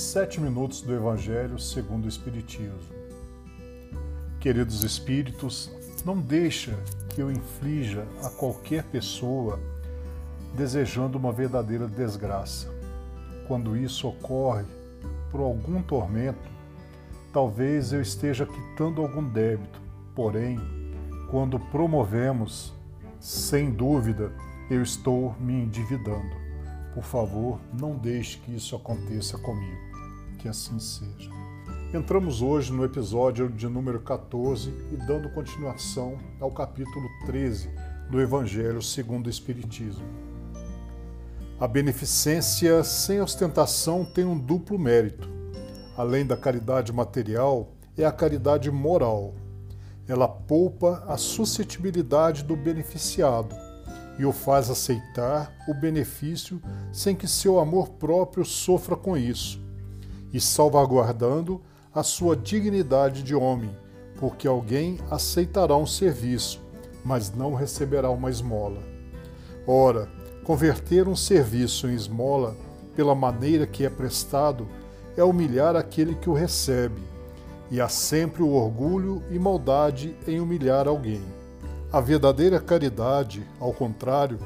Sete 0.00 0.40
minutos 0.40 0.80
do 0.80 0.94
Evangelho 0.94 1.58
segundo 1.58 2.06
o 2.06 2.08
Espiritismo. 2.08 2.80
Queridos 4.40 4.82
espíritos, 4.82 5.70
não 6.06 6.18
deixa 6.18 6.74
que 7.10 7.20
eu 7.20 7.30
inflija 7.30 8.06
a 8.24 8.30
qualquer 8.30 8.82
pessoa 8.84 9.60
desejando 10.56 11.18
uma 11.18 11.30
verdadeira 11.30 11.86
desgraça. 11.86 12.66
Quando 13.46 13.76
isso 13.76 14.08
ocorre 14.08 14.64
por 15.30 15.42
algum 15.42 15.82
tormento, 15.82 16.48
talvez 17.30 17.92
eu 17.92 18.00
esteja 18.00 18.46
quitando 18.46 19.02
algum 19.02 19.22
débito. 19.22 19.82
Porém, 20.14 20.58
quando 21.30 21.60
promovemos, 21.60 22.72
sem 23.20 23.70
dúvida, 23.70 24.32
eu 24.70 24.82
estou 24.82 25.36
me 25.38 25.52
endividando. 25.52 26.34
Por 26.94 27.04
favor, 27.04 27.60
não 27.78 27.94
deixe 27.94 28.38
que 28.38 28.56
isso 28.56 28.74
aconteça 28.74 29.36
comigo. 29.36 29.89
Que 30.40 30.48
assim 30.48 30.78
seja. 30.78 31.30
Entramos 31.92 32.40
hoje 32.40 32.72
no 32.72 32.82
episódio 32.82 33.50
de 33.50 33.68
número 33.68 34.00
14 34.00 34.70
e 34.90 34.96
dando 34.96 35.28
continuação 35.28 36.18
ao 36.40 36.50
capítulo 36.50 37.06
13 37.26 37.68
do 38.10 38.18
Evangelho 38.18 38.80
segundo 38.80 39.26
o 39.26 39.30
Espiritismo. 39.30 40.06
A 41.60 41.68
beneficência 41.68 42.82
sem 42.82 43.20
ostentação 43.20 44.02
tem 44.02 44.24
um 44.24 44.38
duplo 44.38 44.78
mérito. 44.78 45.28
Além 45.94 46.24
da 46.24 46.38
caridade 46.38 46.90
material, 46.90 47.74
é 47.94 48.06
a 48.06 48.12
caridade 48.12 48.70
moral. 48.70 49.34
Ela 50.08 50.26
poupa 50.26 51.04
a 51.06 51.18
suscetibilidade 51.18 52.44
do 52.44 52.56
beneficiado 52.56 53.54
e 54.18 54.24
o 54.24 54.32
faz 54.32 54.70
aceitar 54.70 55.54
o 55.68 55.74
benefício 55.74 56.62
sem 56.90 57.14
que 57.14 57.28
seu 57.28 57.60
amor 57.60 57.90
próprio 57.90 58.42
sofra 58.42 58.96
com 58.96 59.18
isso, 59.18 59.60
e 60.32 60.40
salvaguardando 60.40 61.60
a 61.94 62.02
sua 62.02 62.36
dignidade 62.36 63.22
de 63.22 63.34
homem, 63.34 63.70
porque 64.18 64.46
alguém 64.46 64.98
aceitará 65.10 65.76
um 65.76 65.86
serviço, 65.86 66.60
mas 67.04 67.32
não 67.32 67.54
receberá 67.54 68.10
uma 68.10 68.30
esmola. 68.30 68.82
Ora, 69.66 70.08
converter 70.44 71.08
um 71.08 71.16
serviço 71.16 71.88
em 71.88 71.94
esmola 71.94 72.56
pela 72.94 73.14
maneira 73.14 73.66
que 73.66 73.84
é 73.84 73.90
prestado 73.90 74.68
é 75.16 75.24
humilhar 75.24 75.74
aquele 75.74 76.14
que 76.14 76.30
o 76.30 76.34
recebe, 76.34 77.02
e 77.70 77.80
há 77.80 77.88
sempre 77.88 78.42
o 78.42 78.52
orgulho 78.52 79.22
e 79.30 79.38
maldade 79.38 80.16
em 80.26 80.40
humilhar 80.40 80.86
alguém. 80.86 81.22
A 81.92 82.00
verdadeira 82.00 82.60
caridade, 82.60 83.44
ao 83.58 83.72
contrário, 83.72 84.38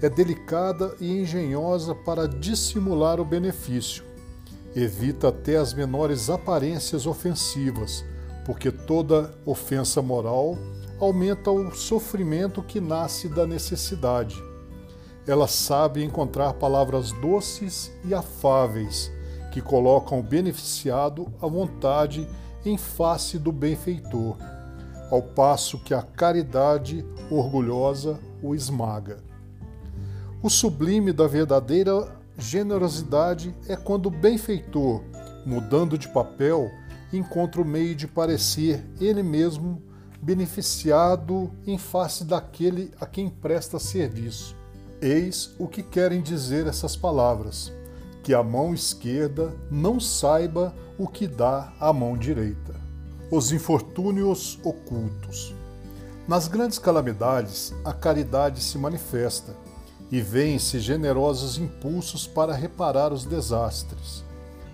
é 0.00 0.08
delicada 0.08 0.94
e 1.00 1.10
engenhosa 1.20 1.94
para 1.94 2.28
dissimular 2.28 3.18
o 3.20 3.24
benefício. 3.24 4.04
Evita 4.74 5.28
até 5.28 5.56
as 5.56 5.72
menores 5.72 6.28
aparências 6.28 7.06
ofensivas, 7.06 8.04
porque 8.44 8.70
toda 8.70 9.32
ofensa 9.46 10.02
moral 10.02 10.58
aumenta 11.00 11.50
o 11.50 11.74
sofrimento 11.74 12.62
que 12.62 12.80
nasce 12.80 13.28
da 13.28 13.46
necessidade. 13.46 14.42
Ela 15.26 15.46
sabe 15.46 16.04
encontrar 16.04 16.54
palavras 16.54 17.12
doces 17.12 17.92
e 18.04 18.12
afáveis 18.12 19.10
que 19.52 19.60
colocam 19.60 20.20
o 20.20 20.22
beneficiado 20.22 21.32
à 21.40 21.46
vontade 21.46 22.28
em 22.64 22.76
face 22.76 23.38
do 23.38 23.52
benfeitor 23.52 24.36
ao 25.10 25.22
passo 25.22 25.78
que 25.78 25.94
a 25.94 26.02
caridade 26.02 27.04
orgulhosa 27.30 28.18
o 28.42 28.54
esmaga. 28.54 29.18
O 30.42 30.50
sublime 30.50 31.12
da 31.12 31.26
verdadeira 31.26 32.20
generosidade 32.36 33.54
é 33.68 33.76
quando 33.76 34.06
o 34.06 34.10
benfeitor, 34.10 35.02
mudando 35.46 35.96
de 35.96 36.08
papel, 36.08 36.70
encontra 37.12 37.60
o 37.60 37.64
meio 37.64 37.94
de 37.94 38.06
parecer 38.06 38.84
ele 39.00 39.22
mesmo 39.22 39.82
beneficiado 40.20 41.50
em 41.66 41.78
face 41.78 42.24
daquele 42.24 42.90
a 43.00 43.06
quem 43.06 43.28
presta 43.28 43.78
serviço. 43.78 44.56
Eis 45.00 45.54
o 45.58 45.68
que 45.68 45.82
querem 45.82 46.22
dizer 46.22 46.66
essas 46.66 46.96
palavras: 46.96 47.72
que 48.22 48.32
a 48.32 48.42
mão 48.42 48.74
esquerda 48.74 49.54
não 49.70 50.00
saiba 50.00 50.74
o 50.98 51.06
que 51.06 51.26
dá 51.26 51.72
a 51.78 51.92
mão 51.92 52.16
direita 52.16 52.84
os 53.30 53.50
infortúnios 53.50 54.60
ocultos. 54.62 55.54
Nas 56.28 56.46
grandes 56.46 56.78
calamidades, 56.78 57.74
a 57.84 57.92
caridade 57.92 58.62
se 58.62 58.78
manifesta 58.78 59.56
e 60.10 60.20
vêm-se 60.20 60.78
generosos 60.78 61.58
impulsos 61.58 62.26
para 62.26 62.54
reparar 62.54 63.12
os 63.12 63.24
desastres. 63.24 64.24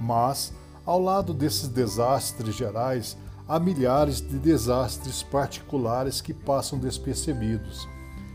Mas, 0.00 0.52
ao 0.84 1.00
lado 1.00 1.32
desses 1.32 1.68
desastres 1.68 2.54
gerais, 2.54 3.16
há 3.48 3.58
milhares 3.58 4.20
de 4.20 4.38
desastres 4.38 5.22
particulares 5.22 6.20
que 6.20 6.34
passam 6.34 6.78
despercebidos, 6.78 7.88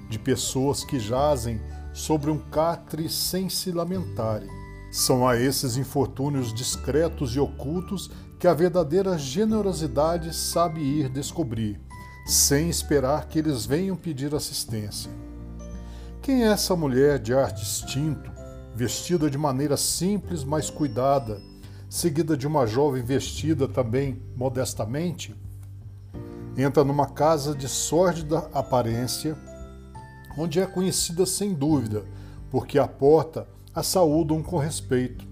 de 0.09 0.18
pessoas 0.18 0.84
que 0.84 1.00
jazem 1.00 1.59
sobre 1.94 2.30
um 2.30 2.38
catre 2.38 3.09
sem 3.09 3.50
se 3.50 3.72
lamentarem. 3.72 4.50
São 4.92 5.28
a 5.28 5.36
esses 5.36 5.76
infortúnios 5.78 6.53
discretos 6.53 7.36
e 7.36 7.40
ocultos 7.40 8.09
que 8.40 8.47
a 8.47 8.53
verdadeira 8.53 9.18
generosidade 9.18 10.34
sabe 10.36 10.80
ir 10.80 11.09
descobrir, 11.09 11.80
sem 12.26 12.70
esperar 12.70 13.28
que 13.28 13.40
eles 13.40 13.66
venham 13.66 13.96
pedir 13.96 14.34
assistência. 14.34 15.12
Quem 16.28 16.44
é 16.44 16.48
essa 16.48 16.76
mulher 16.76 17.20
de 17.20 17.34
ar 17.34 17.54
distinto, 17.54 18.30
vestida 18.76 19.30
de 19.30 19.38
maneira 19.38 19.78
simples, 19.78 20.44
mas 20.44 20.70
cuidada, 20.70 21.42
seguida 21.90 22.36
de 22.36 22.46
uma 22.46 22.68
jovem 22.68 23.02
vestida 23.02 23.66
também 23.66 24.22
modestamente? 24.36 25.34
Entra 26.58 26.84
numa 26.84 27.06
casa 27.06 27.56
de 27.56 27.70
sórdida 27.70 28.40
aparência, 28.54 29.38
onde 30.38 30.60
é 30.60 30.66
conhecida 30.66 31.26
sem 31.26 31.54
dúvida, 31.54 32.04
porque 32.52 32.78
à 32.78 32.90
porta 32.90 33.48
a 33.74 33.82
saúdam 33.82 34.44
com 34.44 34.58
respeito. 34.58 35.26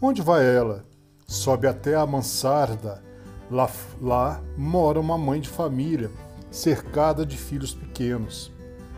Onde 0.00 0.22
vai 0.22 0.46
ela? 0.46 0.86
Sobe 1.26 1.66
até 1.66 1.94
a 1.94 2.06
mansarda. 2.06 3.04
Lá, 3.50 3.70
lá 4.00 4.42
mora 4.56 4.98
uma 4.98 5.18
mãe 5.18 5.42
de 5.42 5.50
família, 5.50 6.10
cercada 6.50 7.26
de 7.26 7.36
filhos 7.36 7.74
pequenos. 7.74 8.50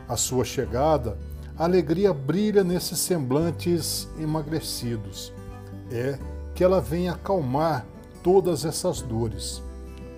À 0.08 0.16
sua 0.16 0.44
chegada, 0.44 1.18
a 1.56 1.64
alegria 1.64 2.12
brilha 2.12 2.62
nesses 2.62 2.98
semblantes 2.98 4.08
emagrecidos. 4.18 5.32
É 5.90 6.18
que 6.54 6.62
ela 6.62 6.80
vem 6.80 7.08
acalmar 7.08 7.86
todas 8.22 8.64
essas 8.64 9.00
dores. 9.00 9.62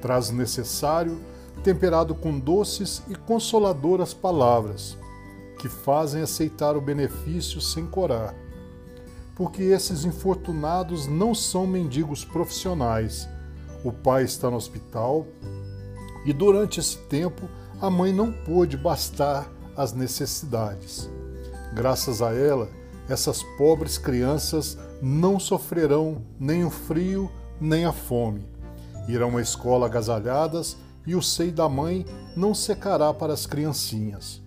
Traz 0.00 0.30
necessário, 0.30 1.18
temperado 1.62 2.14
com 2.14 2.38
doces 2.38 3.02
e 3.08 3.14
consoladoras 3.14 4.12
palavras, 4.12 4.96
que 5.58 5.68
fazem 5.68 6.22
aceitar 6.22 6.76
o 6.76 6.80
benefício 6.80 7.60
sem 7.60 7.86
corar 7.86 8.34
porque 9.36 9.62
esses 9.64 10.04
infortunados 10.06 11.06
não 11.06 11.34
são 11.34 11.66
mendigos 11.66 12.24
profissionais. 12.24 13.28
O 13.84 13.92
pai 13.92 14.24
está 14.24 14.50
no 14.50 14.56
hospital 14.56 15.26
e 16.24 16.32
durante 16.32 16.80
esse 16.80 16.96
tempo 16.96 17.48
a 17.80 17.90
mãe 17.90 18.12
não 18.12 18.32
pôde 18.32 18.76
bastar 18.78 19.46
as 19.76 19.92
necessidades. 19.92 21.10
Graças 21.74 22.22
a 22.22 22.32
ela, 22.32 22.68
essas 23.08 23.42
pobres 23.56 23.98
crianças 23.98 24.78
não 25.00 25.38
sofrerão 25.38 26.22
nem 26.38 26.64
o 26.64 26.70
frio 26.70 27.30
nem 27.60 27.84
a 27.84 27.92
fome. 27.92 28.46
Irão 29.08 29.36
à 29.36 29.42
escola 29.42 29.86
agasalhadas 29.86 30.76
e 31.06 31.14
o 31.14 31.22
seio 31.22 31.52
da 31.52 31.68
mãe 31.68 32.04
não 32.36 32.54
secará 32.54 33.14
para 33.14 33.32
as 33.32 33.46
criancinhas. 33.46 34.42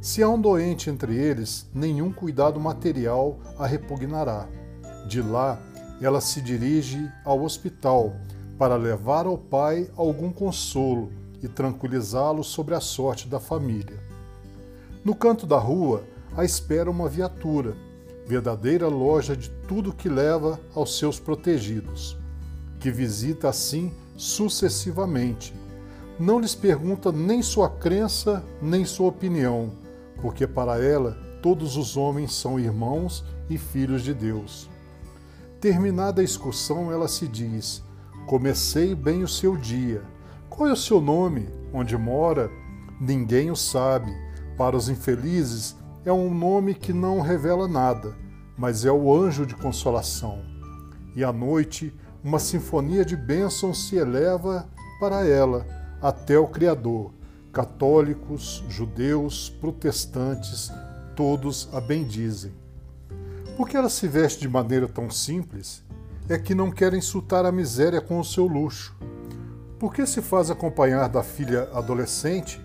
Se 0.00 0.22
há 0.22 0.28
um 0.28 0.40
doente 0.40 0.90
entre 0.90 1.16
eles, 1.16 1.68
nenhum 1.74 2.12
cuidado 2.12 2.60
material 2.60 3.38
a 3.58 3.66
repugnará. 3.66 4.46
De 5.08 5.22
lá, 5.22 5.60
ela 6.00 6.20
se 6.20 6.40
dirige 6.40 7.10
ao 7.24 7.42
hospital 7.42 8.14
para 8.58 8.76
levar 8.76 9.26
ao 9.26 9.38
pai 9.38 9.90
algum 9.96 10.32
consolo 10.32 11.10
e 11.42 11.48
tranquilizá-lo 11.48 12.42
sobre 12.42 12.74
a 12.74 12.80
sorte 12.80 13.28
da 13.28 13.38
família. 13.38 14.00
No 15.06 15.14
canto 15.14 15.46
da 15.46 15.56
rua, 15.56 16.02
a 16.36 16.44
espera 16.44 16.90
uma 16.90 17.08
viatura, 17.08 17.76
verdadeira 18.26 18.88
loja 18.88 19.36
de 19.36 19.48
tudo 19.68 19.94
que 19.94 20.08
leva 20.08 20.60
aos 20.74 20.98
seus 20.98 21.16
protegidos, 21.16 22.18
que 22.80 22.90
visita 22.90 23.48
assim 23.48 23.92
sucessivamente. 24.16 25.54
Não 26.18 26.40
lhes 26.40 26.56
pergunta 26.56 27.12
nem 27.12 27.40
sua 27.40 27.70
crença, 27.70 28.44
nem 28.60 28.84
sua 28.84 29.06
opinião 29.06 29.86
porque 30.20 30.44
para 30.44 30.82
ela 30.82 31.16
todos 31.40 31.76
os 31.76 31.96
homens 31.96 32.34
são 32.34 32.58
irmãos 32.58 33.24
e 33.48 33.56
filhos 33.56 34.02
de 34.02 34.12
Deus. 34.12 34.68
Terminada 35.60 36.20
a 36.20 36.24
excursão, 36.24 36.90
ela 36.90 37.06
se 37.06 37.28
diz: 37.28 37.80
Comecei 38.26 38.92
bem 38.92 39.22
o 39.22 39.28
seu 39.28 39.56
dia. 39.56 40.02
Qual 40.48 40.68
é 40.68 40.72
o 40.72 40.76
seu 40.76 41.00
nome? 41.00 41.48
Onde 41.72 41.96
mora? 41.96 42.50
Ninguém 43.00 43.52
o 43.52 43.56
sabe. 43.56 44.25
Para 44.56 44.76
os 44.76 44.88
infelizes, 44.88 45.76
é 46.04 46.12
um 46.12 46.32
nome 46.32 46.74
que 46.74 46.92
não 46.92 47.20
revela 47.20 47.68
nada, 47.68 48.16
mas 48.56 48.84
é 48.84 48.90
o 48.90 49.14
anjo 49.14 49.44
de 49.44 49.54
consolação. 49.54 50.42
e 51.14 51.24
à 51.24 51.32
noite 51.32 51.94
uma 52.22 52.38
sinfonia 52.38 53.04
de 53.04 53.16
bênçãos 53.16 53.86
se 53.88 53.96
eleva 53.96 54.68
para 54.98 55.24
ela 55.26 55.64
até 56.02 56.38
o 56.38 56.48
Criador. 56.48 57.12
Católicos, 57.52 58.64
judeus, 58.68 59.48
protestantes, 59.48 60.70
todos 61.14 61.68
a 61.72 61.80
bendizem. 61.80 62.52
Por 63.56 63.68
que 63.68 63.76
ela 63.76 63.88
se 63.88 64.08
veste 64.08 64.40
de 64.40 64.48
maneira 64.48 64.88
tão 64.88 65.08
simples? 65.08 65.82
É 66.28 66.36
que 66.36 66.54
não 66.54 66.70
quer 66.70 66.92
insultar 66.94 67.46
a 67.46 67.52
miséria 67.52 68.00
com 68.00 68.18
o 68.18 68.24
seu 68.24 68.46
luxo. 68.46 68.94
Por 69.78 69.94
que 69.94 70.04
se 70.04 70.20
faz 70.20 70.50
acompanhar 70.50 71.08
da 71.08 71.22
filha 71.22 71.70
adolescente? 71.72 72.60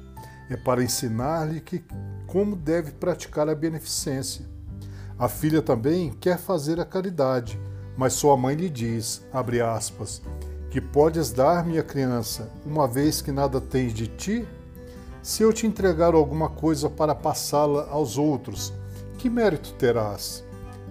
É 0.52 0.58
para 0.58 0.84
ensinar-lhe 0.84 1.62
que 1.62 1.82
como 2.28 2.58
deve 2.58 2.92
praticar 2.92 3.48
a 3.48 3.56
beneficência. 3.56 4.46
A 5.18 5.30
filha 5.30 5.62
também 5.62 6.12
quer 6.20 6.38
fazer 6.38 6.78
a 6.78 6.84
caridade, 6.84 7.58
mas 7.96 8.12
sua 8.12 8.36
mãe 8.36 8.54
lhe 8.54 8.70
diz, 8.70 9.26
abre 9.32 9.62
aspas, 9.62 10.22
que 10.70 10.82
podes 10.82 11.32
dar, 11.32 11.66
minha 11.66 11.82
criança, 11.82 12.52
uma 12.66 12.86
vez 12.86 13.22
que 13.22 13.32
nada 13.32 13.62
tens 13.62 13.94
de 13.94 14.08
ti? 14.08 14.46
Se 15.24 15.42
eu 15.42 15.54
te 15.54 15.66
entregar 15.66 16.14
alguma 16.14 16.50
coisa 16.50 16.90
para 16.90 17.16
passá-la 17.16 17.88
aos 17.90 18.18
outros, 18.18 18.74
que 19.20 19.30
mérito 19.30 19.72
terás? 19.76 20.44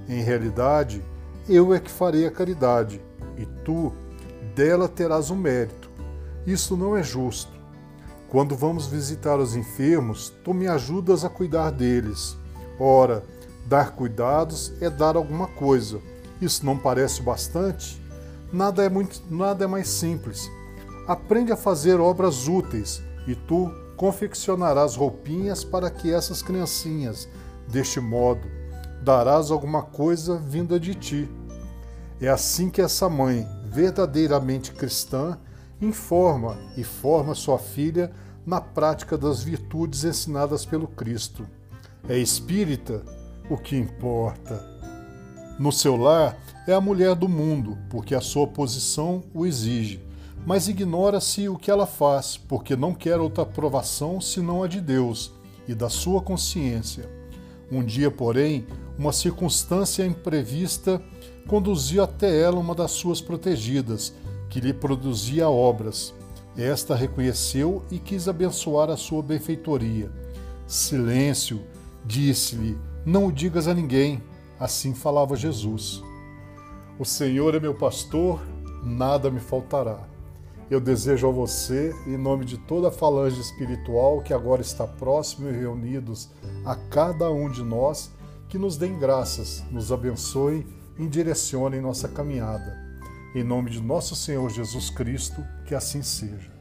Em 0.08 0.22
realidade, 0.22 1.04
eu 1.46 1.74
é 1.74 1.78
que 1.78 1.90
farei 1.90 2.26
a 2.26 2.30
caridade, 2.30 2.98
e 3.36 3.44
tu 3.62 3.92
dela 4.54 4.88
terás 4.88 5.30
um 5.30 5.36
mérito. 5.36 5.90
Isso 6.46 6.78
não 6.78 6.96
é 6.96 7.02
justo. 7.02 7.59
Quando 8.30 8.54
vamos 8.54 8.86
visitar 8.86 9.40
os 9.40 9.56
enfermos, 9.56 10.32
tu 10.44 10.54
me 10.54 10.68
ajudas 10.68 11.24
a 11.24 11.28
cuidar 11.28 11.70
deles. 11.70 12.36
Ora, 12.78 13.24
dar 13.66 13.90
cuidados 13.96 14.72
é 14.80 14.88
dar 14.88 15.16
alguma 15.16 15.48
coisa. 15.48 16.00
Isso 16.40 16.64
não 16.64 16.78
parece 16.78 17.22
bastante? 17.22 18.00
Nada 18.52 18.84
é 18.84 18.88
muito, 18.88 19.20
nada 19.28 19.64
é 19.64 19.66
mais 19.66 19.88
simples. 19.88 20.48
Aprende 21.08 21.50
a 21.50 21.56
fazer 21.56 21.98
obras 21.98 22.46
úteis 22.46 23.02
e 23.26 23.34
tu 23.34 23.68
confeccionarás 23.96 24.94
roupinhas 24.94 25.64
para 25.64 25.90
que 25.90 26.14
essas 26.14 26.40
criancinhas, 26.40 27.28
deste 27.66 27.98
modo, 27.98 28.46
darás 29.02 29.50
alguma 29.50 29.82
coisa 29.82 30.36
vinda 30.36 30.78
de 30.78 30.94
ti. 30.94 31.28
É 32.20 32.28
assim 32.28 32.70
que 32.70 32.80
essa 32.80 33.08
mãe, 33.08 33.44
verdadeiramente 33.64 34.70
cristã, 34.70 35.36
informa 35.80 36.58
e 36.76 36.84
forma 36.84 37.34
sua 37.34 37.58
filha 37.58 38.10
na 38.44 38.60
prática 38.60 39.16
das 39.16 39.42
virtudes 39.42 40.04
ensinadas 40.04 40.64
pelo 40.64 40.86
Cristo. 40.86 41.46
É 42.08 42.16
espírita? 42.16 43.02
O 43.48 43.56
que 43.56 43.76
importa? 43.76 44.68
No 45.58 45.70
seu 45.72 45.96
lar, 45.96 46.36
é 46.66 46.72
a 46.72 46.80
mulher 46.80 47.14
do 47.14 47.28
mundo, 47.28 47.76
porque 47.88 48.14
a 48.14 48.20
sua 48.20 48.46
posição 48.46 49.22
o 49.34 49.44
exige 49.46 50.10
mas 50.44 50.68
ignora-se 50.68 51.48
o 51.48 51.56
que 51.56 51.70
ela 51.70 51.86
faz, 51.86 52.36
porque 52.36 52.74
não 52.74 52.94
quer 52.94 53.18
outra 53.18 53.42
aprovação 53.42 54.20
senão 54.20 54.62
a 54.62 54.68
de 54.68 54.80
Deus 54.80 55.32
e 55.68 55.74
da 55.74 55.88
sua 55.88 56.22
consciência. 56.22 57.08
Um 57.70 57.84
dia, 57.84 58.10
porém, 58.10 58.66
uma 58.98 59.12
circunstância 59.12 60.04
imprevista 60.04 61.00
conduziu 61.46 62.02
até 62.02 62.40
ela 62.40 62.58
uma 62.58 62.74
das 62.74 62.90
suas 62.92 63.20
protegidas, 63.20 64.14
que 64.50 64.60
lhe 64.60 64.74
produzia 64.74 65.48
obras. 65.48 66.12
Esta 66.56 66.94
reconheceu 66.94 67.82
e 67.90 67.98
quis 67.98 68.28
abençoar 68.28 68.90
a 68.90 68.96
sua 68.96 69.22
benfeitoria. 69.22 70.10
Silêncio, 70.66 71.60
disse-lhe, 72.04 72.76
não 73.06 73.28
o 73.28 73.32
digas 73.32 73.68
a 73.68 73.72
ninguém. 73.72 74.20
Assim 74.58 74.92
falava 74.92 75.36
Jesus. 75.36 76.02
O 76.98 77.04
Senhor 77.04 77.54
é 77.54 77.60
meu 77.60 77.74
pastor, 77.74 78.42
nada 78.84 79.30
me 79.30 79.40
faltará. 79.40 80.06
Eu 80.68 80.80
desejo 80.80 81.28
a 81.28 81.32
você, 81.32 81.94
em 82.06 82.16
nome 82.16 82.44
de 82.44 82.58
toda 82.58 82.88
a 82.88 82.92
falange 82.92 83.40
espiritual 83.40 84.20
que 84.20 84.34
agora 84.34 84.60
está 84.60 84.86
próximo 84.86 85.48
e 85.48 85.52
reunidos 85.52 86.28
a 86.64 86.76
cada 86.76 87.30
um 87.30 87.50
de 87.50 87.62
nós, 87.62 88.12
que 88.48 88.58
nos 88.58 88.76
deem 88.76 88.98
graças, 88.98 89.64
nos 89.70 89.90
abençoem 89.90 90.66
e 90.98 91.06
direcionem 91.08 91.80
nossa 91.80 92.06
caminhada. 92.08 92.89
Em 93.32 93.44
nome 93.44 93.70
de 93.70 93.80
nosso 93.80 94.16
Senhor 94.16 94.50
Jesus 94.50 94.90
Cristo, 94.90 95.46
que 95.64 95.72
assim 95.72 96.02
seja. 96.02 96.59